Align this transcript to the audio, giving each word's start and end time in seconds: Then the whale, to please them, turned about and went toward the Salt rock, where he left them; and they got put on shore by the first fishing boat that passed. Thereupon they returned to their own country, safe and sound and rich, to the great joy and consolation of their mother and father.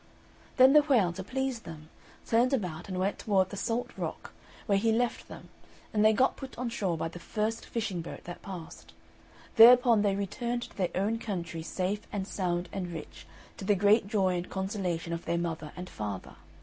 Then 0.57 0.73
the 0.73 0.81
whale, 0.81 1.13
to 1.13 1.23
please 1.23 1.59
them, 1.59 1.89
turned 2.25 2.53
about 2.53 2.89
and 2.89 2.97
went 2.97 3.19
toward 3.19 3.51
the 3.51 3.55
Salt 3.55 3.91
rock, 3.95 4.33
where 4.65 4.79
he 4.79 4.91
left 4.91 5.27
them; 5.27 5.49
and 5.93 6.03
they 6.03 6.11
got 6.11 6.35
put 6.35 6.57
on 6.57 6.69
shore 6.69 6.97
by 6.97 7.07
the 7.07 7.19
first 7.19 7.67
fishing 7.67 8.01
boat 8.01 8.23
that 8.23 8.41
passed. 8.41 8.93
Thereupon 9.57 10.01
they 10.01 10.15
returned 10.15 10.63
to 10.63 10.75
their 10.75 10.89
own 10.95 11.19
country, 11.19 11.61
safe 11.61 12.07
and 12.11 12.27
sound 12.27 12.67
and 12.73 12.91
rich, 12.91 13.27
to 13.57 13.63
the 13.63 13.75
great 13.75 14.07
joy 14.07 14.37
and 14.37 14.49
consolation 14.49 15.13
of 15.13 15.25
their 15.25 15.37
mother 15.37 15.71
and 15.77 15.87
father. 15.87 16.33